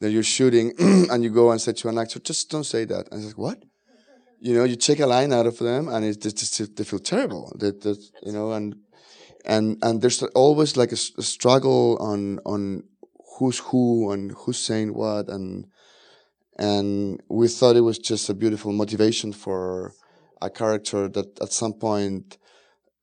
[0.00, 3.08] then you're shooting and you go and say to an actor, just don't say that.
[3.12, 3.64] And I like, what?
[4.40, 7.54] You know, you take a line out of them and it's just, they feel terrible.
[7.58, 8.74] That, that, you know, and,
[9.44, 12.82] and, and there's always like a, a struggle on, on
[13.38, 15.28] who's who and who's saying what.
[15.28, 15.66] And,
[16.56, 19.92] and we thought it was just a beautiful motivation for
[20.40, 22.38] a character that at some point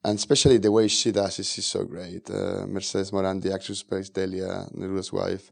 [0.03, 2.29] and especially the way she does it, she's so great.
[2.29, 5.51] Uh, Mercedes Moran, the actress plays Delia, Neruda's wife,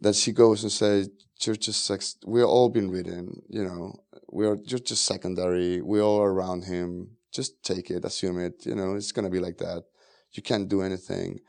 [0.00, 1.08] that she goes and says,
[1.42, 2.16] "You're just sex.
[2.24, 3.42] We're all been written.
[3.48, 3.94] You know,
[4.28, 5.80] we're you're just secondary.
[5.80, 7.16] We're all around him.
[7.32, 8.66] Just take it, assume it.
[8.66, 9.84] You know, it's gonna be like that.
[10.32, 11.40] You can't do anything."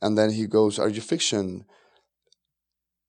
[0.00, 1.66] And then he goes, "Are you fiction?"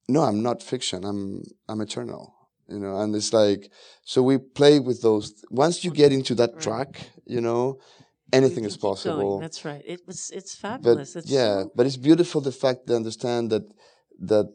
[0.07, 1.03] No, I'm not fiction.
[1.03, 2.33] I'm I'm eternal
[2.67, 3.69] you know and it's like
[4.03, 7.77] so we play with those once you get into that track you know
[8.33, 9.17] anything is possible.
[9.17, 9.41] Going.
[9.41, 9.83] That's right.
[9.85, 10.31] It was.
[10.31, 11.13] It's fabulous.
[11.13, 13.63] But it's yeah, so but it's beautiful the fact to understand that
[14.19, 14.53] that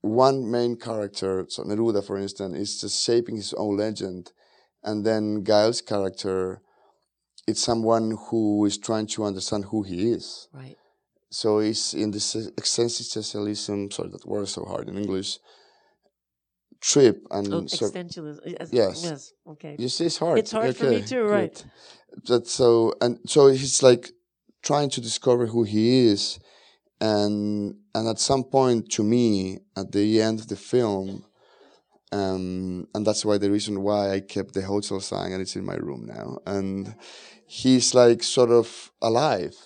[0.00, 4.32] one main character, so Neruda, for instance, is just shaping his own legend,
[4.82, 6.60] and then Gael's character,
[7.46, 10.48] it's someone who is trying to understand who he is.
[10.52, 10.76] Right.
[11.34, 13.92] So it's in this existentialism.
[13.92, 15.40] Sorry, that word is so hard in English
[16.80, 18.56] trip and oh, existentialism.
[18.70, 19.02] Yes.
[19.02, 19.32] Yes.
[19.44, 19.74] Okay.
[19.76, 20.38] You see, it's hard.
[20.38, 20.78] It's hard okay.
[20.78, 21.64] for me too, right?
[22.28, 24.12] That so and so he's like
[24.62, 26.38] trying to discover who he is,
[27.00, 31.24] and and at some point, to me, at the end of the film,
[32.12, 35.64] um, and that's why the reason why I kept the hotel sign and it's in
[35.64, 36.94] my room now, and
[37.44, 39.56] he's like sort of alive,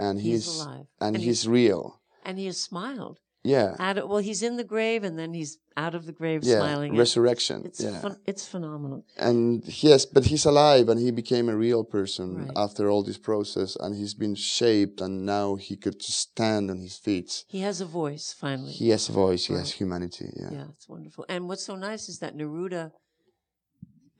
[0.00, 3.18] and he's, he's alive, and, and he's, he's real, and he has smiled.
[3.42, 3.74] Yeah.
[3.78, 6.56] Out of, well, he's in the grave and then he's out of the grave yeah,
[6.58, 6.96] smiling.
[6.96, 7.62] Resurrection.
[7.64, 7.98] It's yeah.
[8.00, 9.06] Fun, it's phenomenal.
[9.16, 12.50] And yes, but he's alive and he became a real person right.
[12.54, 16.98] after all this process and he's been shaped and now he could stand on his
[16.98, 17.44] feet.
[17.48, 18.72] He has a voice finally.
[18.72, 19.60] He has a voice, he right.
[19.60, 20.30] has humanity.
[20.36, 20.50] Yeah.
[20.52, 21.24] Yeah, it's wonderful.
[21.28, 22.92] And what's so nice is that Neruda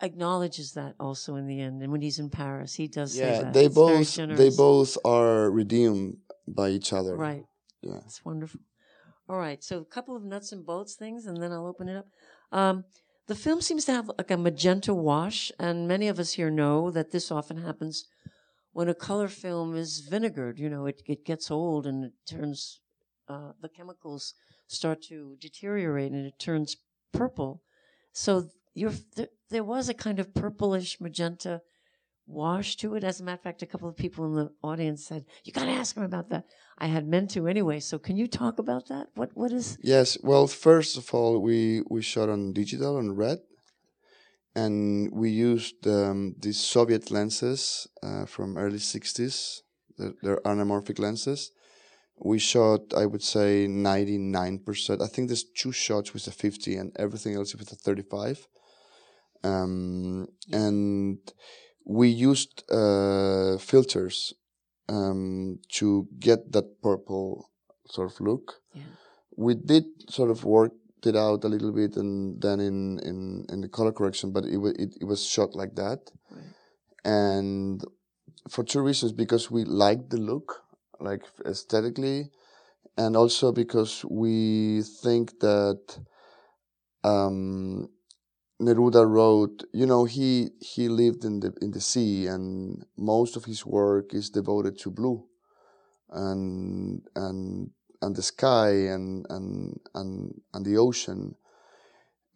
[0.02, 1.82] acknowledges that also in the end.
[1.82, 3.44] And when he's in Paris, he does that.
[3.44, 7.16] yeah, They it's both they both are redeemed by each other.
[7.16, 7.44] Right.
[7.82, 8.00] Yeah.
[8.06, 8.60] It's wonderful.
[9.28, 11.96] All right, so a couple of nuts and bolts things, and then I'll open it
[11.96, 12.06] up.
[12.50, 12.84] Um,
[13.28, 16.90] the film seems to have like a magenta wash, and many of us here know
[16.90, 18.06] that this often happens
[18.72, 20.58] when a color film is vinegared.
[20.58, 22.80] You know, it, it gets old and it turns,
[23.28, 24.34] uh, the chemicals
[24.66, 26.76] start to deteriorate and it turns
[27.12, 27.62] purple.
[28.12, 28.48] So
[28.88, 31.60] there, there was a kind of purplish magenta
[32.26, 33.04] wash to it.
[33.04, 35.66] As a matter of fact, a couple of people in the audience said, "You got
[35.66, 36.44] to ask him about that."
[36.78, 37.80] I had meant to anyway.
[37.80, 39.08] So, can you talk about that?
[39.14, 39.78] What what is?
[39.82, 40.16] Yes.
[40.22, 43.38] Well, first of all, we we shot on digital on red,
[44.54, 49.60] and we used um, these Soviet lenses uh, from early '60s.
[49.98, 51.50] They're, they're anamorphic lenses.
[52.22, 55.00] We shot, I would say, 99%.
[55.00, 58.46] I think there's two shots with a 50 and everything else with a 35.
[59.42, 61.18] Um, and
[61.84, 64.34] we used uh, filters
[64.88, 67.50] um, to get that purple
[67.88, 68.60] sort of look.
[68.74, 68.82] Yeah.
[69.36, 70.72] We did sort of work
[71.04, 74.58] it out a little bit and then in, in, in the color correction, but it,
[74.78, 76.10] it, it was shot like that.
[76.30, 76.44] Right.
[77.04, 77.82] And
[78.48, 80.62] for two reasons, because we liked the look,
[81.00, 82.30] like aesthetically,
[82.96, 85.98] and also because we think that
[87.02, 87.88] um,
[88.60, 93.46] Neruda wrote, you know, he he lived in the in the sea, and most of
[93.46, 95.24] his work is devoted to blue,
[96.10, 97.70] and and
[98.02, 101.36] and the sky and and and and the ocean,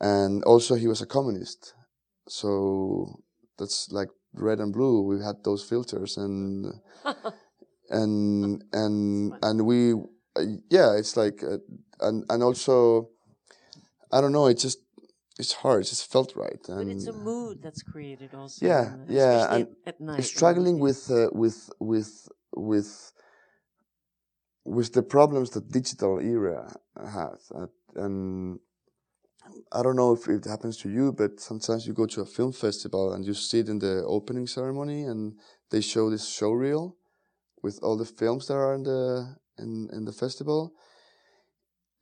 [0.00, 1.74] and also he was a communist,
[2.28, 3.20] so
[3.58, 5.02] that's like red and blue.
[5.02, 6.72] We had those filters, and
[7.90, 11.58] and and and we, uh, yeah, it's like, uh,
[12.00, 13.10] and and also,
[14.10, 14.78] I don't know, it just
[15.38, 15.82] it's hard.
[15.82, 18.64] It just felt right, and But it's a mood that's created also.
[18.64, 20.24] Yeah, the- yeah, and at, night.
[20.24, 23.12] struggling with uh, with with with
[24.64, 27.66] with the problems that digital era has, uh,
[27.96, 28.60] and
[29.72, 32.52] I don't know if it happens to you, but sometimes you go to a film
[32.52, 35.34] festival and you sit in the opening ceremony, and
[35.70, 36.96] they show this show reel
[37.62, 40.72] with all the films that are in the in in the festival,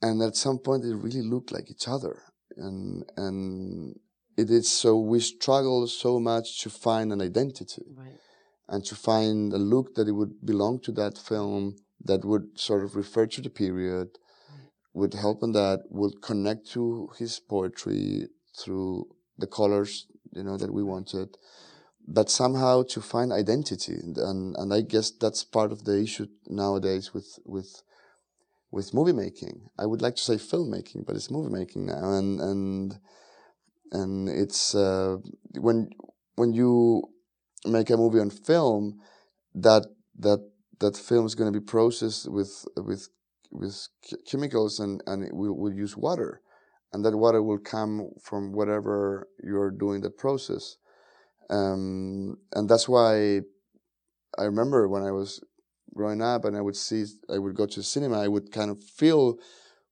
[0.03, 2.23] and at some point they really look like each other,
[2.57, 3.97] and and
[4.37, 8.19] it is so we struggle so much to find an identity Right.
[8.69, 12.83] and to find a look that it would belong to that film that would sort
[12.85, 14.09] of refer to the period,
[14.93, 18.29] would help in that, would connect to his poetry
[18.59, 19.07] through
[19.39, 21.37] the colors, you know, that we wanted.
[22.07, 26.27] But somehow to find identity, and and, and I guess that's part of the issue
[26.49, 27.83] nowadays with with
[28.73, 29.69] with movie making.
[29.79, 32.99] I would like to say filmmaking, but it's movie making now, and and
[33.93, 35.19] and it's uh,
[35.61, 35.91] when
[36.37, 37.03] when you
[37.67, 38.99] make a movie on film,
[39.55, 39.87] that
[40.19, 40.41] that
[40.81, 43.09] that film is going to be processed with with
[43.51, 43.89] with
[44.27, 46.41] chemicals and and it will, will use water,
[46.93, 50.79] and that water will come from whatever you're doing the process,
[51.51, 53.43] um, and that's why
[54.39, 55.45] I remember when I was
[55.95, 58.71] growing up and I would see I would go to the cinema, I would kind
[58.71, 59.39] of feel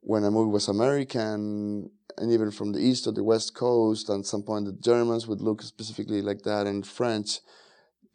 [0.00, 4.26] when a movie was American and even from the east or the west coast, and
[4.26, 7.40] some point the Germans would look specifically like that, and French.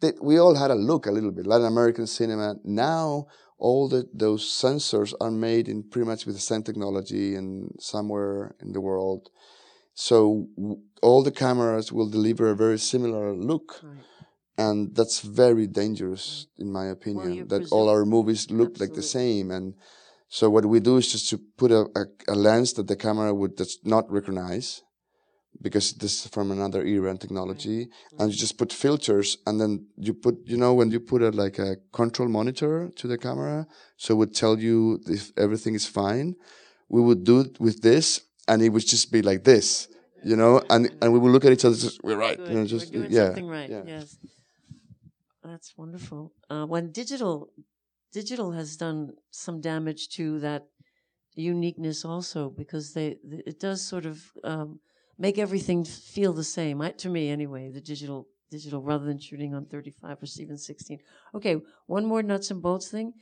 [0.00, 2.56] They, we all had a look a little bit Latin American cinema.
[2.64, 3.26] Now
[3.58, 8.54] all the, those sensors are made in pretty much with the same technology and somewhere
[8.60, 9.30] in the world.
[9.94, 10.48] So
[11.02, 14.04] all the cameras will deliver a very similar look, Right.
[14.58, 17.34] And that's very dangerous in my opinion.
[17.34, 19.74] you that all our movies look like the same, and
[20.28, 23.32] so what we do is just to put a, a, a lens that the camera
[23.34, 24.82] would just not recognize,
[25.62, 27.88] because this is from another era and technology,
[28.18, 31.30] and you just put filters, and then you put, you know, when you put a
[31.30, 35.86] like a control monitor to the camera, so it would tell you if everything is
[35.86, 36.34] fine.
[36.88, 39.88] We would do it with this, and it would just be like this,
[40.24, 42.48] you know, and and we would look at each other, just we're right, Good.
[42.48, 43.70] you know, just yeah, something right.
[43.70, 43.82] yeah.
[43.86, 44.16] Yes.
[45.46, 46.32] That's wonderful.
[46.50, 47.52] Uh, when digital
[48.12, 50.66] digital has done some damage to that
[51.34, 54.80] uniqueness also because they th- it does sort of um,
[55.18, 56.80] make everything feel the same.
[56.80, 60.98] I, to me, anyway, the digital digital rather than shooting on 35 or even 16.
[61.34, 63.12] Okay, one more nuts and bolts thing.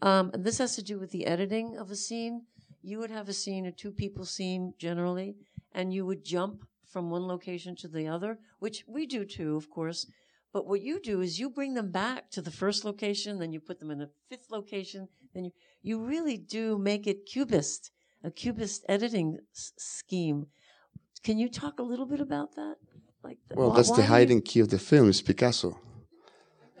[0.00, 2.46] Um, and this has to do with the editing of a scene.
[2.82, 5.36] You would have a scene, a two people scene generally,
[5.72, 9.68] and you would jump from one location to the other, which we do too, of
[9.68, 10.06] course.
[10.54, 13.60] But what you do is you bring them back to the first location, then you
[13.60, 15.52] put them in the fifth location, then you
[15.88, 17.90] you really do make it cubist,
[18.22, 19.28] a cubist editing
[19.62, 20.40] s- scheme.
[21.26, 22.76] Can you talk a little bit about that?
[23.26, 25.70] Like, the, Well, why- that's why the hiding key of the film is Picasso.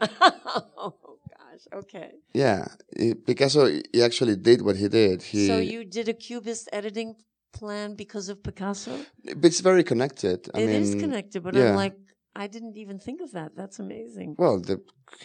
[0.00, 0.94] oh
[1.36, 2.10] gosh, okay.
[2.32, 2.66] Yeah,
[2.96, 5.22] he- Picasso he actually did what he did.
[5.22, 7.16] He, so you did a cubist editing
[7.52, 8.94] plan because of Picasso?
[9.24, 10.48] but it's very connected.
[10.54, 11.70] I It mean, is connected, but yeah.
[11.70, 11.96] I'm like,
[12.36, 13.56] I didn't even think of that.
[13.56, 14.36] That's amazing.
[14.38, 14.80] Well, the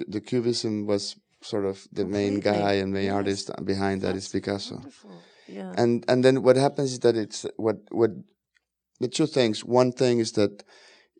[0.08, 3.14] the Cubism was sort of the main guy and main yes.
[3.14, 4.76] artist behind that is That's Picasso.
[4.76, 5.22] Wonderful.
[5.48, 5.74] Yeah.
[5.78, 8.12] And and then what happens is that it's what what
[9.00, 9.64] the two things.
[9.64, 10.64] One thing is that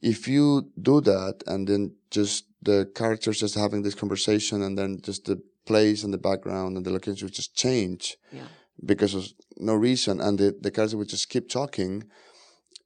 [0.02, 5.00] if you do that and then just the characters just having this conversation and then
[5.02, 8.48] just the place and the background and the location would just change yeah.
[8.86, 9.28] because of
[9.58, 12.04] no reason, and the, the character would just keep talking.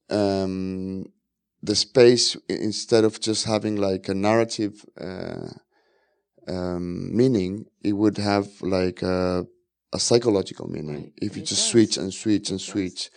[0.10, 1.06] Um,
[1.70, 5.48] the space instead of just having like a narrative uh,
[6.48, 9.46] um, meaning, it would have like a,
[9.94, 11.72] a psychological meaning Right, if you just does.
[11.72, 12.72] switch and switch and It does.
[12.74, 13.10] switch,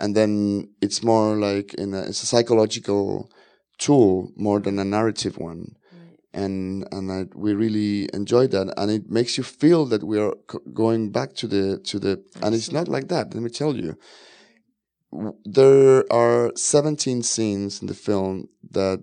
[0.00, 3.30] and then it's more like in a, it's a psychological
[3.78, 6.18] tool more than a narrative one Right.
[6.42, 10.34] and and I, we really enjoy that, and it makes you feel that we are
[10.50, 13.34] c- going back to the to the, and it's not like that.
[13.34, 13.96] Let me tell you,
[15.44, 19.02] there are 17 scenes in the film that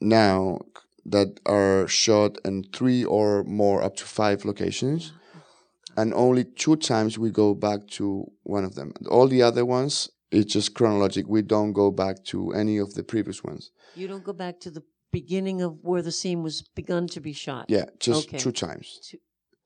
[0.00, 0.60] now
[1.04, 6.02] that are shot in three or more, up to five locations, uh-huh.
[6.02, 8.92] and only two times we go back to one of them.
[9.08, 11.26] All the other ones, it's just chronologic.
[11.26, 13.70] We don't go back to any of the previous ones.
[13.94, 17.32] You don't go back to the beginning of where the scene was begun to be
[17.32, 17.66] shot.
[17.68, 18.38] Yeah, just Okay.
[18.38, 19.14] two times.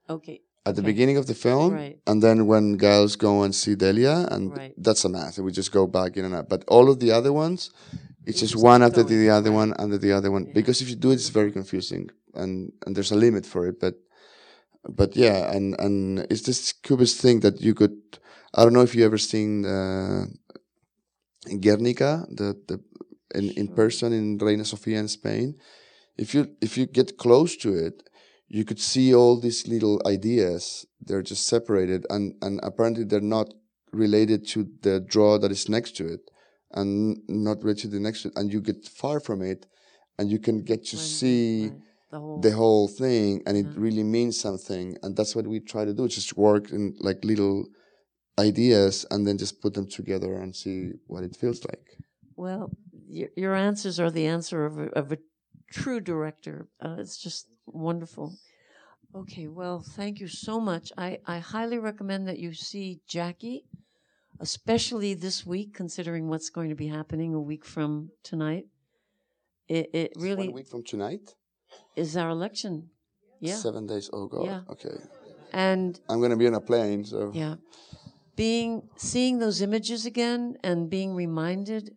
[0.08, 0.42] Okay.
[0.64, 0.92] At the Okay.
[0.92, 1.98] beginning of the film, Right.
[2.06, 4.74] and then when girls go and see Delia, and Right.
[4.78, 5.38] that's a math.
[5.38, 6.48] We just go back in and out.
[6.48, 7.70] But all of the other ones,
[8.26, 10.44] it's You just just one after going, the other one, under the other one.
[10.46, 10.52] Yeah.
[10.58, 12.52] Because if you do it, it's very confusing, and
[12.86, 13.80] and there's a limit for it.
[13.80, 13.94] But
[15.00, 17.96] but yeah, and and it's this cubist thing that you could.
[18.54, 20.26] I don't know if you ever seen uh,
[21.60, 22.80] Guernica, the the
[23.34, 25.56] in, in person in Reina Sofia in Spain.
[26.16, 28.02] If you if you get close to it,
[28.58, 30.62] you could see all these little ideas.
[31.06, 33.48] They're just separated, and and apparently they're not
[34.04, 36.22] related to the draw that is next to it,
[36.78, 38.34] and not related to the next to it.
[38.38, 39.60] And you get far from it,
[40.18, 41.80] and you can get to Right, see right.
[42.12, 42.40] the whole.
[42.46, 44.86] the whole thing, and it really means something.
[45.02, 47.58] And that's what we try to do: just work in like little
[48.38, 51.86] ideas, and then just put them together and see what it feels like.
[52.36, 52.70] Well,
[53.18, 55.18] your, your answers are the answer of a, of a
[55.70, 56.56] true director.
[56.84, 58.34] Uh, it's just wonderful.
[59.14, 60.90] Okay, well, thank you so much.
[60.96, 63.64] I, I highly recommend that you see Jackie,
[64.40, 68.64] especially this week, considering what's going to be happening a week from tonight.
[69.68, 71.34] It, it It's really one week from tonight.
[71.94, 72.88] is our election.
[73.40, 73.56] Yeah.
[73.56, 74.08] Seven days.
[74.12, 74.46] Oh God.
[74.46, 74.60] Yeah.
[74.70, 74.96] Okay.
[75.52, 77.56] And I'm gonna be on a plane, so Yeah.
[78.36, 81.94] Being seeing those images again and being reminded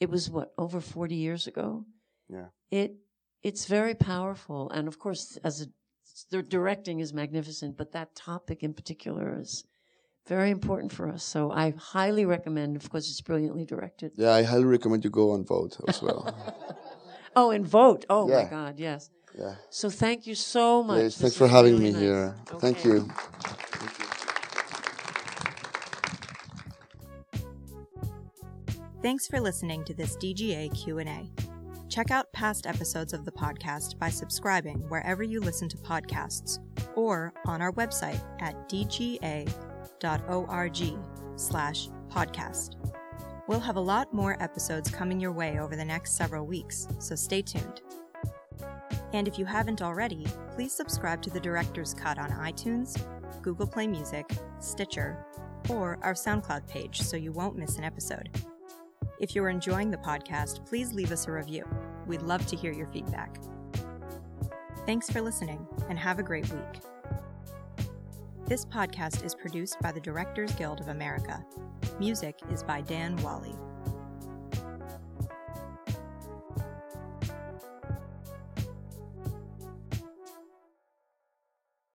[0.00, 1.84] it was what over 40 years ago.
[2.28, 2.48] Yeah.
[2.70, 2.96] It
[3.44, 5.66] it's very powerful and of course as a
[6.30, 9.64] the directing is magnificent, but that topic in particular is
[10.28, 11.24] very important for us.
[11.24, 14.12] So I highly recommend of course it's brilliantly directed.
[14.16, 16.20] yeah, I highly recommend you go and vote as well.
[17.36, 18.04] Oh, and vote.
[18.08, 19.10] Oh my god, yes.
[19.36, 19.56] yeah.
[19.68, 20.96] So thank you so much.
[21.00, 22.02] Please, This thanks for having really me nice.
[22.02, 22.34] here.
[22.60, 22.88] Thank Okay.
[22.90, 23.10] you.
[29.02, 31.53] Thanks for listening to this DGA Q&A.
[31.94, 36.58] Check out past episodes of the podcast by subscribing wherever you listen to podcasts
[36.96, 39.48] or on our website at dga.org
[41.36, 42.74] slash podcast.
[43.46, 47.14] We'll have a lot more episodes coming your way over the next several weeks, so
[47.14, 47.82] stay tuned.
[49.12, 50.26] And if you haven't already,
[50.56, 53.00] please subscribe to the Director's Cut on iTunes,
[53.40, 54.28] Google Play Music,
[54.58, 55.24] Stitcher,
[55.70, 58.30] or our SoundCloud page so you won't miss an episode.
[59.20, 61.64] If you're enjoying the podcast, please leave us a review.
[62.06, 63.38] We'd love to hear your feedback.
[64.86, 66.82] Thanks for listening and have a great week.
[68.46, 71.44] This podcast is produced by the Directors Guild of America.
[71.98, 73.54] Music is by Dan Wally.